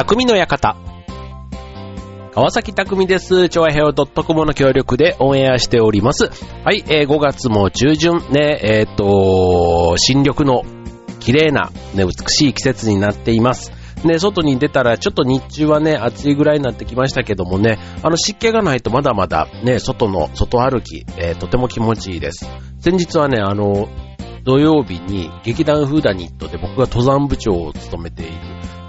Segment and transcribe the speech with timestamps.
[0.00, 0.76] 匠の館。
[2.32, 3.50] 川崎匠です。
[3.50, 6.30] 超平洋 .com の協力でオンエアしております。
[6.64, 10.62] はい、えー、5月も中旬ね、えっ、と、新緑の
[11.18, 13.72] 綺麗な、ね、美しい季節になっています。
[14.02, 22.48] ね、外に出たらちょっと日中はね、暑いぐらいになってきましたけどもね、あの湿気がないとまだまだね、外の、外歩き、えー、とても気持ちいいです。
[22.78, 23.90] 先日はね、あの、
[24.44, 28.32] 土曜日に劇団フーダニットで僕が登山部長を務めている、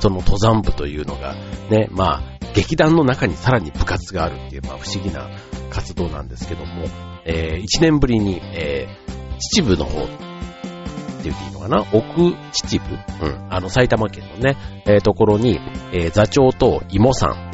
[0.01, 1.35] その登山部というのが、
[1.69, 5.29] ね、まあ、劇団の中にさらに部活があるっていう、まあ不思議な
[5.69, 6.85] 活動なんですけども、
[7.25, 13.47] えー、1年ぶりに、えー、秩父の方って言っていいのかな奥秩父うん。
[13.53, 15.59] あの、埼玉県のね、えー、ところに、
[15.93, 17.51] えー、座長と芋さん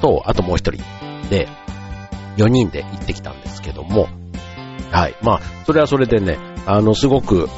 [0.00, 0.82] と、あともう一人
[1.30, 1.48] で、
[2.36, 4.08] 4人で行ってきたんですけども、
[4.90, 5.16] はい。
[5.22, 7.48] まあ、それはそれでね、あの、すごく、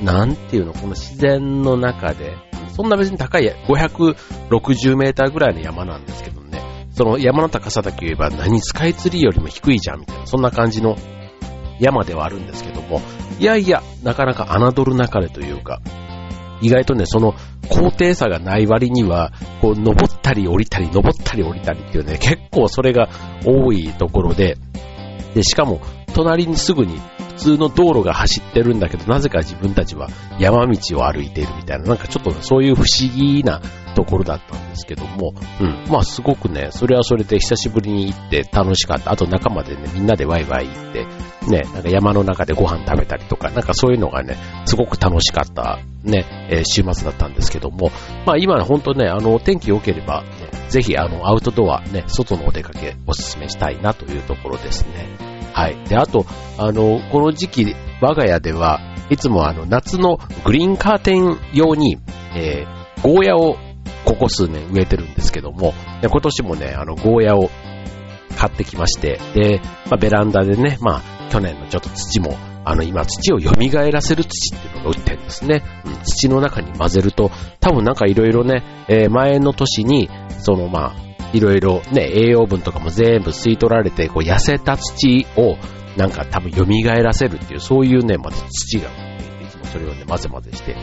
[0.00, 2.36] なんていうの、この自然の中で、
[2.74, 10.96] そんな別に高い560メーターぐらいの山なんですけどね、その山の高さだけ言えば何スカイツリーよりも低いじゃんみたいな、そんな感じの
[11.78, 13.00] 山ではあるんですけども、
[13.38, 15.80] いやいや、なかなか侮るなかれというか、
[16.60, 17.34] 意外とね、その
[17.68, 23.08] 高低差がない割には、こう、登ったり降りたり、登ったり降りたりっていうね、結構それが
[23.46, 24.58] 多いところで、
[25.34, 25.80] で、しかも、
[26.12, 27.00] 隣にすぐに
[27.40, 33.60] 通の道路が走ってるんだけど、なぜか自分たちは山道を歩いているみたいな、なんかちょっとそういう不思議な
[33.94, 35.84] ところだったんですけども、うん。
[35.90, 39.12] まあすごくね、それはそれで久しぶりに行って楽しかった。
[39.12, 41.06] あと仲間でね、みんなでワイワイ行って、
[41.50, 47.90] ね、なんか山の中でご飯食べたりとか、なんかそういうのがね、すごく楽しかったね、えー、週末だったんですけども、
[48.26, 50.28] まあ今本当ね、あの、天気良ければ、ね、
[50.68, 55.29] ぜひあの、アウトドア、ね、外のお出かけおすすめしたいなというところですね。
[55.52, 55.76] はい。
[55.88, 56.26] で、あと、
[56.58, 61.98] あの、この時期、我が家では、いつもあの、夏のグリーンカーテン用に、
[62.36, 63.56] えー、ゴーヤを
[64.04, 67.50] ここ数年植えてるんですけども、今年もね、あの、ゴーヤを
[68.36, 73.50] 買ってきまして、で、まあ、ベランダでね、まあ、去年のちょっと土も、あの、今土を蘇
[73.90, 75.62] らせる土っていうのが売ってるんですね。
[75.84, 80.08] うん、土の中に混ぜると、多分なんかいろいろね、えー、前の年に、
[80.38, 85.56] そのまあ、いろいろね、栄養分とかも全部吸い取られて、こう痩せた土を
[85.96, 86.64] なんか多分蘇
[87.02, 90.76] らせるっていう、そういうね、まず土がいつもそれをね、混ぜ混ぜして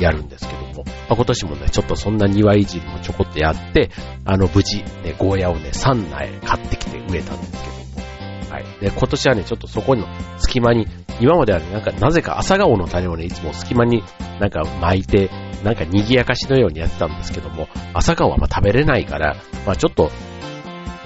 [0.00, 3.90] やるんですけども、まあ、今年もね、ちょっとそんな庭いじりもちょこっとやって、
[4.24, 8.64] あの、無事、ね、ゴーヤをね、3苗買ってきて植えたんですけども、はい。
[8.80, 10.06] で、今年はね、ちょっとそこの
[10.38, 10.86] 隙間に、
[11.20, 14.02] 今まではね、なんか、なぜか朝顔の種をね、いつも隙間に
[14.40, 15.30] なんか巻いて、
[15.64, 20.10] なんか賑やかしのようにやってたんですけども、朝顔はまあ食べれないから、まあちょっと、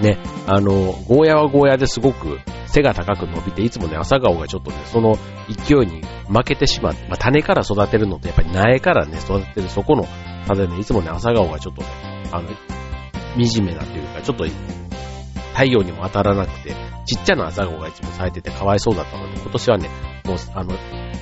[0.01, 0.73] ね、あの、
[1.07, 5.17] ゴーヤはゴーヤですごく背が高く伸びて、いつもね、朝顔がちょっとね、その
[5.49, 10.07] 勢いに負けてしまって、まあ種から育てるのと、やっぱり苗からね、育てるそこの
[10.47, 11.89] 差でね、いつもね、朝顔がちょっとね、
[12.33, 12.49] あの、
[13.37, 14.45] 惨めなというか、ちょっと
[15.61, 19.91] 太陽にも当たらなくて、ちっちゃな朝顔がいつも咲いててかわいそうだったので、今年はね、
[20.25, 20.75] もう、あの、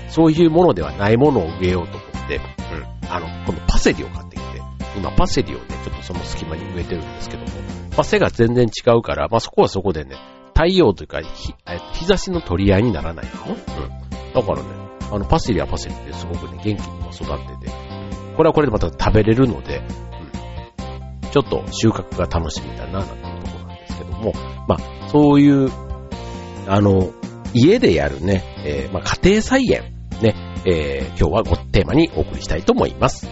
[0.08, 4.62] そういうものではないものを植えようと思って、うん、あの、このパセリを買ってきて、
[4.96, 10.14] 今パセリをね、ちょっとその隙間に植えてるんですけども、まあ、背が全然違うから、まあ、そこはそこでね、
[10.54, 11.54] 太陽というか、日
[11.94, 14.32] 日差しの取り合いにならないのうん。
[14.34, 14.68] だからね、
[15.10, 17.72] あの、パセリはパセリってすごくね、元気に育ってて、
[18.36, 19.82] これはこれでまた食べれるので、
[21.24, 21.30] うん。
[21.30, 23.27] ちょっと収穫が楽しみだな、なんて
[24.18, 24.32] も、
[24.66, 25.70] まあ、そういう、
[26.66, 27.12] あの、
[27.54, 29.82] 家でやるね、えー、まあ、家庭菜園、
[30.20, 30.34] ね、
[30.66, 33.28] えー、今日はごテーマにお送りしたいと思います。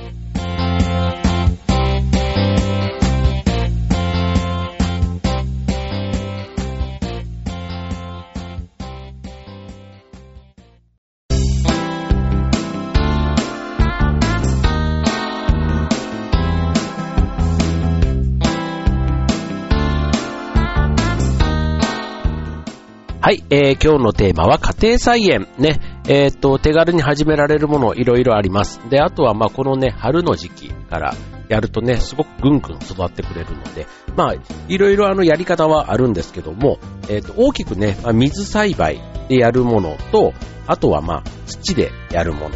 [23.27, 25.49] はい、えー、今日のテーマは家庭菜園。
[25.59, 28.81] ね、えー、っと、手軽に始められるものいろいろあります。
[28.89, 31.13] で、あとはまあこのね、春の時期から
[31.49, 34.35] やるとね、すごくぐんぐん育ってくれるので、まあ、
[34.69, 36.79] いろいろあのやり方はあるんですけども、
[37.09, 40.33] えー、っと、大きくね、まあ、水栽培でやるものと、
[40.69, 42.51] あとはまあ、土でやるもの。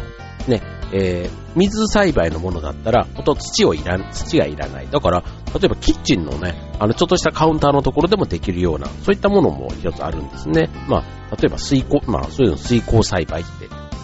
[0.47, 0.61] ね、
[0.93, 4.87] えー、水栽培のものだったら、ほんと土をいら、土がいらない。
[4.89, 10.69] だから、例えばキッチンのね、あの、ちょっとしたカウンターのところでもできるような、そういったものも一つあるんですね。
[10.87, 13.45] まあ、例えば水耕、まあ、そういうの水耕栽培っ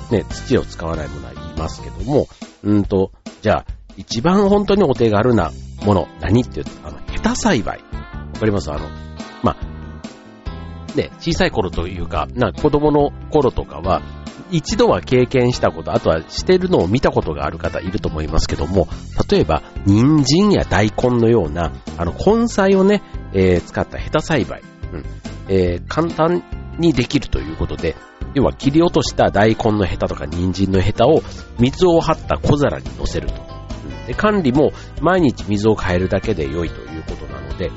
[0.09, 2.27] て、ね、土を使わないものは言いますけども、
[2.63, 3.11] うんと、
[3.41, 3.65] じゃあ、
[3.97, 5.51] 一番本当にお手軽な
[5.85, 7.79] もの、何って言うと、あの、ヘタ栽培。
[7.79, 8.71] わかります？
[8.71, 8.87] あの、
[9.41, 14.01] まあ、ね、小さい頃というか、な、子供の頃とかは、
[14.51, 18.87] 一度は経験したこと、あとはしてるのを見たことがある方いると思いますけども、
[19.29, 23.03] 例えば、人参や大根のような、あの、根菜をね、
[23.33, 24.61] えー、使ったヘタ栽培、
[24.93, 25.05] うん。
[25.49, 26.43] えー、簡単
[26.77, 27.95] にできるということで、
[28.33, 31.21] 要は切り落とした大根のヘタとか人参のヘタを
[31.59, 33.33] 水を張った小皿に乗せると。
[33.33, 34.05] うん。
[34.05, 34.71] で管理も
[35.01, 37.71] 毎日水を変えるだけで良いということなので、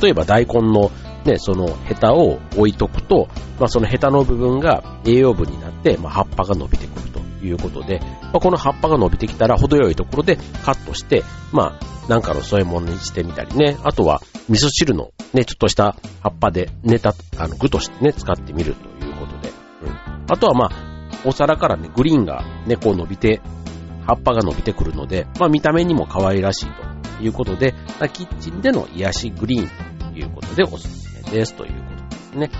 [0.00, 0.90] 例えば大根の
[1.24, 3.28] ね、そのヘタを置いとくと、
[3.58, 20.24] まあ、そのヘタの部分が栄養分になって、まあ、葉っぱが伸びてくるということで、まあ、この葉っぱが伸びてきたら程よいところでカットして、まあ、なんかの添え物にしてみたりね、あとは味噌汁のね、ちょっとした葉っぱでネタ、あの、具としてね、使ってみるということで、うん。
[20.28, 23.40] あとはまあ、お皿からね、グリーンがね、こう伸びて、
[24.06, 26.66] 葉っぱが伸びてくるので、まあ見た目にも可愛らしい
[27.18, 27.74] ということで、
[28.14, 31.07] キッチンでの癒しグリーンということでおすす。
[31.07, 31.78] めですというこ
[32.10, 32.50] とですね。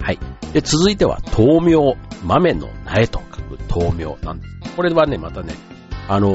[0.00, 0.18] はい。
[0.52, 1.96] で、続いては豆苗。
[2.24, 4.76] 豆の苗と書く豆苗なんです。
[4.76, 5.54] これはね、またね、
[6.08, 6.32] あの、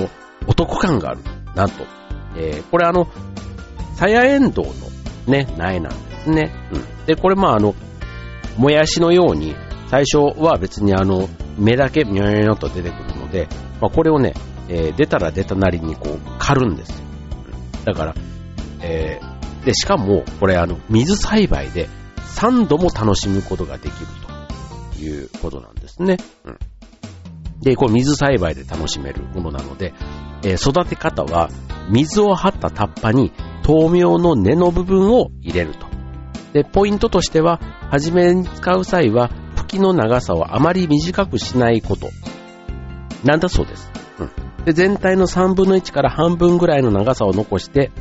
[0.47, 1.21] お得感がある。
[1.55, 1.85] なんと。
[2.37, 3.07] えー、これあの、
[3.95, 4.71] さやえんどうの
[5.27, 6.51] ね、苗なんですね。
[6.71, 7.05] うん。
[7.05, 7.75] で、これまああの、
[8.57, 9.55] もやしのように、
[9.87, 13.47] 最初は別にあの、芽だけみょよよと出てくるので、
[13.81, 14.33] まあ、これをね、
[14.67, 17.05] えー、出たら出たなりにこう、刈るんですよ。
[17.85, 18.15] だから、
[18.81, 19.19] え、
[19.65, 21.89] で、しかも、これあの、水栽培で
[22.37, 24.07] 3度も楽しむことができる
[24.95, 26.17] ということなんですね。
[26.45, 26.59] うん。
[27.61, 29.93] で、これ水栽培で楽しめるものなので、
[30.43, 31.49] えー、育て方は、
[31.89, 33.31] 水を張ったタッパに
[33.67, 35.87] 豆苗の根の部分を入れると。
[36.53, 37.59] で、ポイントとしては、
[37.89, 42.09] 初めに使う際は、茎の長さをあまり短くしないこと。
[43.23, 43.91] なんだそうです。
[44.19, 44.65] うん。
[44.65, 47.91] で、全体の3分の1から半分ぐらいの長さを残して、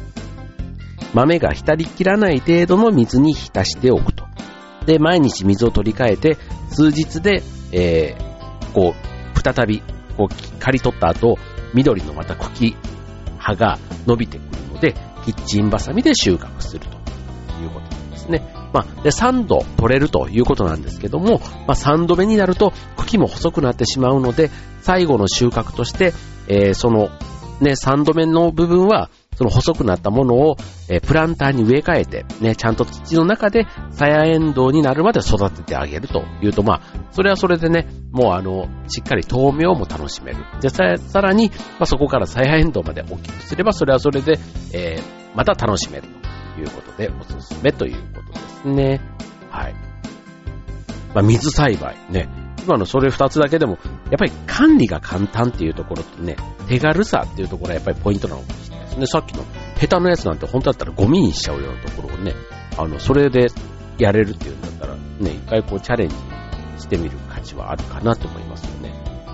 [1.14, 4.25] 豆が浸りきらない程度の水に浸しておくと。
[4.87, 6.37] で、毎日水を取り替えて、
[6.70, 9.82] 数日で、えー、こう、再び、
[10.16, 11.38] こう、刈り取った後、
[11.72, 12.76] 緑のまた茎、
[13.38, 14.94] 葉が伸びてくるので、
[15.25, 16.88] キッチンバサミで収穫すると
[17.61, 18.55] いうことなんですね。
[18.72, 24.50] まあ、で、3度取れるということなんですけども、まあ、3度目になると茎も細くなってしまうので、
[24.82, 26.12] 最後の収穫として、
[26.49, 27.11] えー、その、
[27.61, 30.57] ね、3度目の部分は、その細くなったものを、
[30.89, 40.39] え、プランターに植え替えて、ね、ちゃんと土の中で、さやエンドウになるまで育ててあげるというと、まあ、それはそれでね、もうあの、しっかり豆苗も楽しめる。
[40.61, 44.39] で、ささらに、まあ、そこからさやエンドウまで大きくすれば、それはそれで、
[44.73, 46.09] えー、また楽しめる
[46.55, 49.01] ということで、おすすめということですね。
[49.51, 49.75] はい。
[51.15, 52.29] まあ、水栽培ね。
[52.65, 53.79] 今のそれ二つだけでも、
[54.11, 56.37] やっぱり管理が簡単っていうところとね、
[56.67, 58.63] 手軽さっていうところがやっぱりポイントなのかもしれな
[59.00, 59.06] で。
[59.06, 59.44] さっきの
[59.76, 62.35] ヘタのやつなんて本当だったらゴミにしちゃうようなところをね、
[62.76, 63.46] あの、それで
[63.99, 66.14] やれるっていうんだったら、ね、一回こうチャレンジ
[66.79, 68.93] してみる価値はあるかなと思いますよね。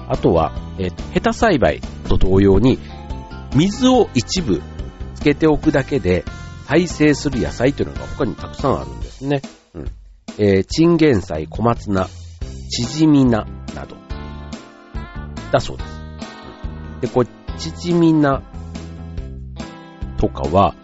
[0.08, 2.78] あとは、え、ー、ヘタ栽培と同様に、
[3.54, 4.60] 水を一部
[5.14, 6.24] つけておくだけで
[6.66, 9.42] 再生する野菜というのが他にたくさんあるんですね。
[9.74, 9.90] うん。
[10.38, 12.08] えー、チンゲン菜、小松菜、
[12.70, 13.96] チヂミ菜など。
[15.50, 16.00] だそうです。
[17.02, 17.26] で、こう、
[17.58, 18.42] チヂミ菜
[20.20, 20.74] とかは、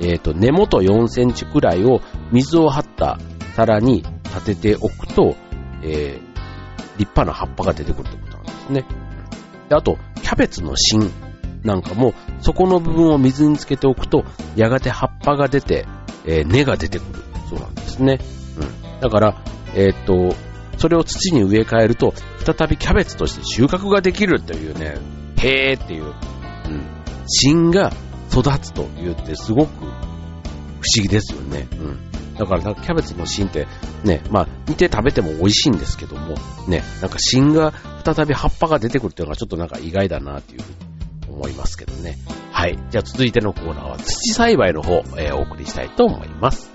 [0.00, 2.00] えっ、ー、と、根元4センチくらいを
[2.32, 3.18] 水を張った
[3.56, 5.36] 皿に立てておくと、
[5.82, 8.84] えー、立派な葉っぱが出てくるってことなんですね。
[9.68, 11.10] であと、キャベツの芯
[11.64, 15.86] なんかも、そこの部分を水につけておくと、やがて葉っぱが出て、
[16.24, 18.18] えー、根が出てくるそうなんですね。
[18.58, 19.00] うん。
[19.00, 19.42] だから、
[19.74, 20.36] えー、っと、
[20.78, 22.12] それを土に植え替えると、
[22.44, 24.96] 再びキャベツとして収穫ができるというね、
[25.38, 26.12] へーっていう、うん。
[27.26, 27.92] 芯が
[28.40, 31.68] 育つと言ってすごく不思議ですよね。
[31.72, 32.34] うん。
[32.34, 33.66] だから、キャベツの芯って、
[34.02, 36.34] ね、まあ、煮て食べても美味しいんですけども、
[36.66, 37.72] ね、なんか芯が
[38.04, 42.18] 再び葉っぱが出てくるっていうのがちょっとなんか意外だなっていうふうに思いますけどね。
[42.50, 42.76] はい。
[42.90, 46.73] じゃあ続いてのコーナーは土栽培の方、えー、お送りしたいと思います。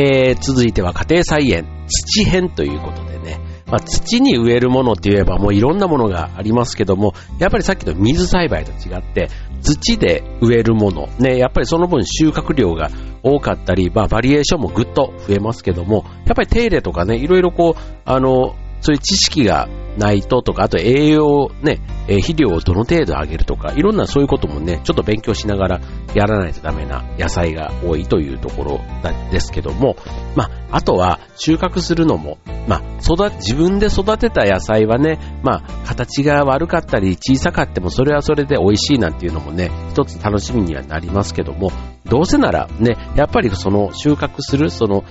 [0.00, 9.28] えー、続いては家庭菜園、土編ということでね、まあ、土に植えるものって言えばもういろんなものがありますけども、やっぱりさっきの水栽培と違って、
[9.60, 12.90] 土で植えるもの、ね、やっぱりその分収穫量が
[13.22, 19.68] 多かったり、まあ、バリエーションもぐっと増えますけども、やっぱり手入れとかね、いろいろこう、あの、そういう知識が
[20.00, 21.78] ないととか、あと栄養ね、
[22.08, 25.80] え肥料をどの程度上げるとか、いろんなそういうこともね、ちょっと勉強しながら
[26.14, 29.96] やらないとダメな野菜が多いというところなんですけども、
[30.34, 41.70] まあ、あとは収穫するのも、まあ、育、自分で育てた野菜はね、まあ、形が悪かったり小さかってもそれはそれで美味しいなんていうのもね、一つ楽しみにはなりますけども、
[42.06, 45.04] どうせならね、やっぱりその収穫するその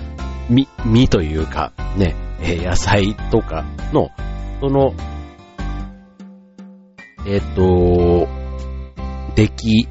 [0.48, 4.10] 実、実というか、ね、野菜とかの、
[4.60, 4.94] その、
[7.26, 8.28] えっ、と、
[9.34, 9.88] 出来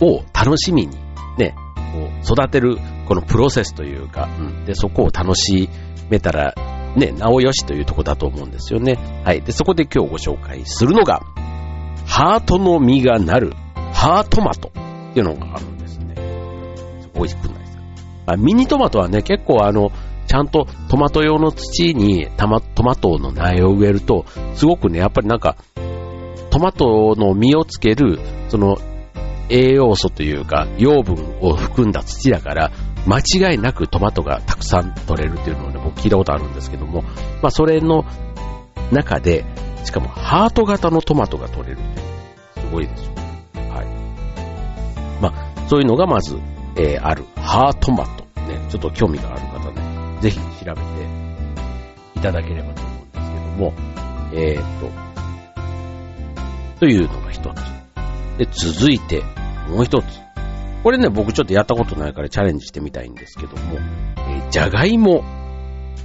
[0.00, 0.96] を楽しみに、
[1.38, 1.54] ね、
[1.92, 5.68] こう育てるこのプロセスというか、うん、で、そこを楽し
[6.10, 6.54] めたら、
[6.96, 8.96] ね、なおよしというとこだと思うんですよね。
[9.24, 9.42] はい。
[9.42, 11.22] で、そこで今日ご紹介するのが、
[12.06, 13.52] ハートの実がなる、
[13.92, 16.14] ハートマトっていうのがあるんですね。
[17.14, 17.82] 美味しくないですか？
[18.26, 19.90] あミニトマトはね、結構あの、
[20.28, 22.60] ちゃんとトマト用の土にトマ
[22.94, 25.56] トの苗を植えると、すごくね、やっぱりなんか、
[26.50, 28.76] トマトの実をつける、その、
[29.48, 32.70] 栄養素というか、養分を含んだ土だから、
[33.06, 37.02] 間違いなくトマトがたくさん取れるっていうのをね、僕聞いたことあるんですけども、
[37.42, 38.04] まあそれの
[38.92, 39.46] 中で、
[39.84, 43.12] しかもハート型のトマトが取れるって、すごいですよ。
[43.70, 43.86] はい。
[45.22, 46.36] まあ、そういうのがまず、
[46.76, 47.24] えー、ある。
[47.36, 48.24] ハートマト。
[48.48, 49.87] ね、ちょっと興味がある方ね、
[50.20, 50.80] ぜひ調べて
[52.16, 53.72] いただければと思うんですけども、
[54.32, 54.90] えー、っと、
[56.80, 57.62] というのが一つ。
[58.38, 59.22] で、続いて、
[59.68, 60.04] もう一つ。
[60.82, 63.78] これね、僕ちょっとやったことないからチャレンジしてみたいんですけども、
[64.16, 65.24] えー、じゃがいも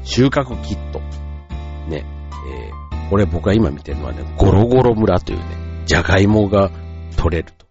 [0.04, 1.00] 収穫キット。
[1.88, 2.06] ね、
[2.50, 5.46] えー、これ僕が今見てるのはね、ゴロゴロ村というね、
[5.86, 6.72] じゃがいもが
[7.18, 7.68] 取れると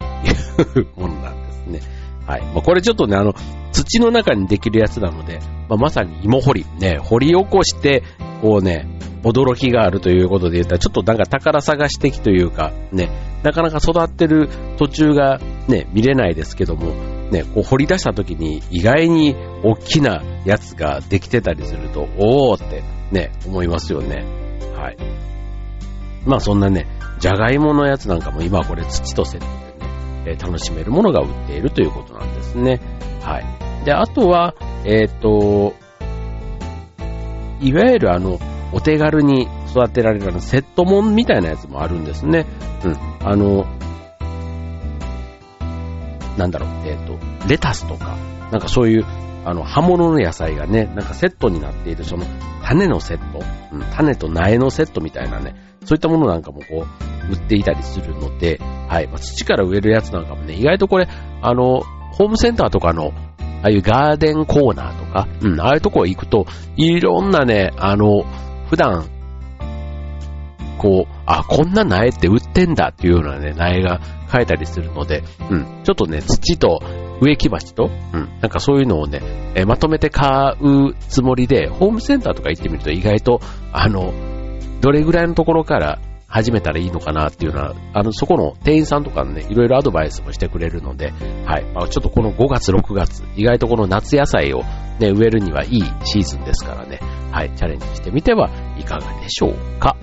[0.81, 1.81] いうものなんですね。
[2.27, 2.43] はい。
[2.43, 3.35] まあ、これちょっとね、あの、
[3.73, 8.03] 土の中にできるやつなので、まあ、まさに芋掘り、ね、掘り起こして、
[8.41, 8.87] こうね、
[9.25, 13.09] 驚きがあるということで言ったら、ちょっとなんか宝探し的というか、ね、
[13.43, 15.39] なかなか育ってる途中が
[15.69, 16.93] ね、見れないですけども、
[17.31, 24.25] ね、こう掘り出した時に意外に大きなやつができてたりすると、おーってね、思いますよね。
[24.77, 24.97] はい。
[26.27, 26.87] まあそんなね、
[27.21, 29.47] じゃがいものやつなんかも今はこれ土とセット
[30.25, 32.81] でね、楽しめるものが売っているということなんですね。
[33.23, 33.62] はい。
[33.85, 35.75] で、あとは、えっ、ー、と、
[37.61, 38.39] いわゆるあの、
[38.73, 42.47] お手軽に育てられるセットモンみたいなやつもあるんですね。
[42.85, 42.97] うん。
[43.27, 43.67] あの、
[46.37, 48.17] なんだろう、えっ、ー、と、レタスとか、
[48.51, 49.05] なんかそういう、
[49.45, 52.25] あの、葉物の野菜がね、なんかセットになっている、その、
[52.65, 56.87] 種のセット、うん、種と苗のセットみたいなね、そういったものなんかもこ
[57.29, 58.59] う、売っていたりするので、
[58.89, 61.09] はい、まあ、土から植えるやつなんかもね、意外とこれ、
[61.43, 63.13] あの、ホームセンターとかの、
[63.63, 68.25] ああいうガーデンコーナーとか、うん、ああいうとこ行くと、いろんなね、あの、
[68.69, 69.09] 普段、
[70.79, 76.81] こう、あ、こんな苗って売ってんだっていうようなね、苗が生えたりするので、うん、ちょっとね、土と
[77.21, 79.21] 植木鉢と、うん、なんかそういうのをね、
[79.55, 83.41] えまとめて買うつもりで、ホームセンターとか行ってみると意外と、
[83.73, 84.13] あの、
[84.81, 86.01] どれぐらいのところから
[86.33, 91.13] 始めたらいいのかなっていうのは、あの、そこの店員さんとかね、いろいろアドバイスもしてくれるので、
[91.45, 91.65] はい。
[91.75, 94.63] まあ、ちょっとこの5月、6月、意外とこの夏野菜を
[94.99, 97.01] ね、植えるにはいいシーズンですからね、
[97.33, 98.49] はい、チャレンジしてみては
[98.79, 99.95] いかがでしょうか。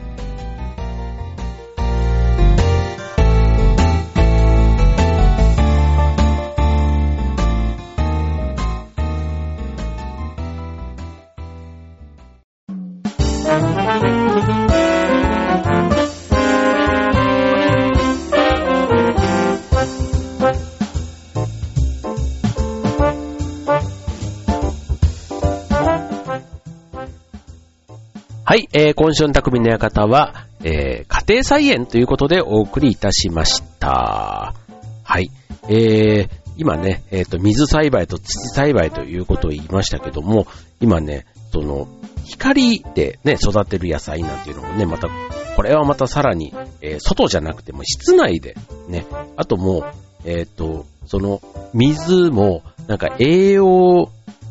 [28.50, 34.56] はい、えー、今週の匠の館は、えー、家庭菜園ということでお送りいたしました。
[35.04, 35.30] はい、
[35.66, 38.24] えー、今ね、えっ、ー、と、水栽培と土
[38.56, 40.48] 栽培ということを言いましたけども、
[40.82, 41.88] 今ね、その、
[42.26, 45.10] 光でね、育てる野菜なんていうのもね、また、
[45.56, 46.52] これはまたさらに、
[46.82, 48.56] えー、外じゃなくても室内で、
[48.88, 49.06] ね、
[49.38, 49.84] あともう、
[50.26, 51.40] えっ、ー、と、その、
[51.76, 54.10] 水も、なんか栄養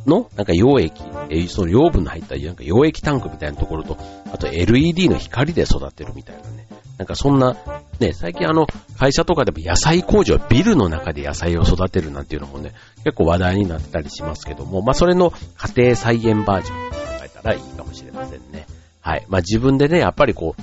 [0.08, 3.96] の、なんか溶液、えー、その養分の入ったなんか溶液タンクみたいなところと、
[4.32, 6.66] あと LED の光で育てるみたいなね。
[6.98, 7.56] なんかそんな、
[8.00, 8.66] ね、最近あの、
[8.98, 12.72] 会社とかでも野菜工場、ビルの中で野菜を育てるなんていうのもね、
[13.04, 15.32] 結構話題になったりしますけども、まあそれの
[15.76, 18.66] 家庭菜園バージョン考えたらいいかもしれませんね。
[19.00, 19.24] はい。
[19.28, 20.62] まあ自分でね、やっぱりこう、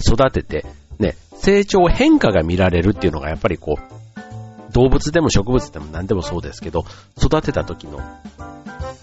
[0.00, 0.64] 育てて、
[1.00, 3.96] ね、成長変化が見られるっていうのがやっぱりこう、
[4.76, 6.84] 動物でも植物でも何でもそうですけど、
[7.16, 7.98] 育てた時の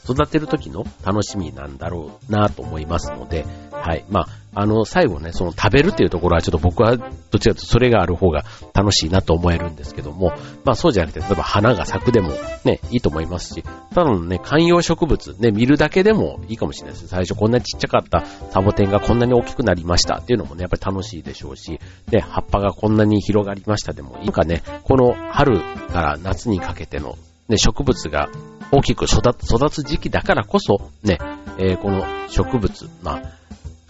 [0.03, 4.05] 育てる時の楽しみなんだろうなと思いますので、はい。
[4.09, 10.33] まあ、あの、最後ね、その食べるっていうところはちょっと僕はどちらかとそれがある方が楽しいなと思えるんですけども、
[10.63, 12.29] まあそうじゃなくて、例えば花が咲くでも
[12.63, 17.07] ね、いいと思いますし、ただのね、観葉植物、ね、見るだけでもいいかもしれないです。
[17.07, 21.79] 最初こんなちっちゃかったサボテンがこんなに大きくなりましたっていうのもね、やっぱり楽しいでしょうし、
[22.09, 25.59] で、葉っぱがこんなに広がりましたでもいいかね、この春
[25.91, 27.17] から夏にかけての
[27.49, 28.29] ね、植物が
[28.73, 31.19] 大きく育つ時期だからこそ、ね、
[31.59, 33.21] えー、この植物、まあ、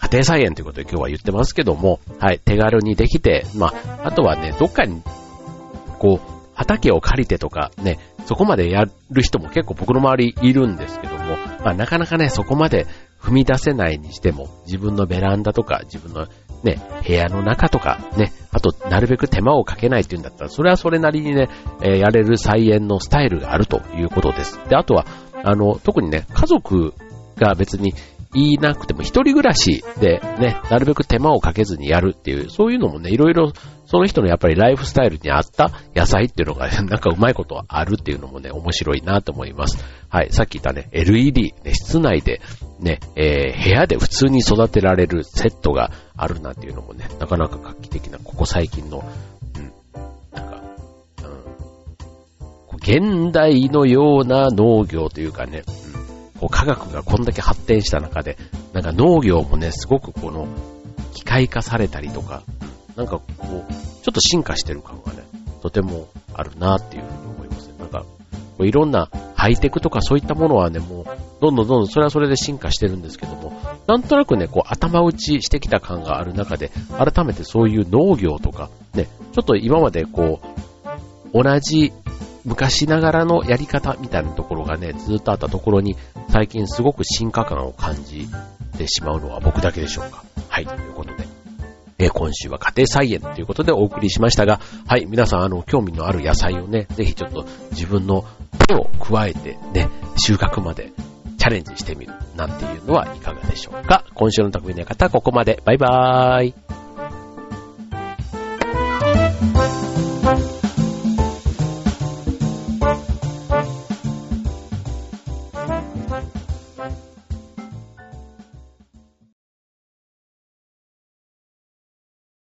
[0.06, 5.02] 家庭菜園ということで今日は言ってますけども、はい、手軽にできて、まあ、あとはね、どっかに、
[5.98, 12.86] こう、畑を借りてとかね、そこまでやる人も結構僕の周りいるんですけども、まあなかなかね、そこまで
[13.18, 16.28] 踏み出せないにしても、自分のベランダとか、自分の
[16.62, 21.48] ね、部屋の中とか、ね、あと、なるべく手間をかけないっていうんだったら、それはそれなりにね、
[21.82, 24.60] えー、やれる菜園のスタイルがあるということです。
[24.68, 25.06] で、あとは、
[25.42, 26.94] あの、特にね、家族
[27.36, 27.94] が別に
[28.34, 33.52] 言いなくても一人暮らしでね、なるべく手間をかけずにやるっていう、そういうのもね、いろいろ
[33.86, 39.84] その人のやっぱりライフスタイルに合った野菜っていうのが、ね、 なんかうまいことあるっていうのもね、面白いなと思います。
[40.08, 42.40] はい、さっき言ったね、LED、ね、室内で
[42.80, 49.04] ね、えー、部屋で普通に育てられるセットがあるなんていうのもね、なかなか画期的な、ここ最近の、
[49.56, 49.72] うん、
[50.32, 50.60] なんか、
[51.22, 55.62] うん、現代のような農業というかね、
[55.96, 56.03] うん、
[56.44, 58.36] こう科学がこんだけ発展した中で、
[58.74, 60.46] なんか農業もね、すごくこの、
[61.14, 62.42] 機械化されたりとか、
[62.96, 65.22] なんかこう、ちょっと進化してる感がね、
[65.62, 67.74] とてもあるなっていうふうに思いますね。
[67.78, 68.06] なんか、こ
[68.58, 71.04] ういろんなハイテクとかそういったものはね、もう、
[71.40, 80.40] どんどんどんどんそれはそれで進化してるんですけども、なんとなくね、こう頭打ちしてきた感がある中で、改めてそういう農業とか、ね、ちょっと今までこ
[81.32, 81.94] う、同じ
[82.44, 85.96] 昔ながらのやり方みたいなところがね、ずっとあったところに、
[86.28, 88.28] 最近すごく進化感を感じ
[88.76, 90.24] てしまうのは僕だけでしょうか。
[90.48, 91.26] はい、ということで。
[91.98, 98.24] え今週は家庭菜園ということでお送りしましたが、はい、皆さん、あの、興味のある野菜をね、ぜひちょっと自分の
[98.66, 100.92] 手を加えてね、収穫まで
[101.38, 104.04] チャレンジしてみるなんていうのはいかがでしょうか。
[104.14, 105.62] 今週の匠の方はここまで。
[105.64, 106.63] バイバーイ。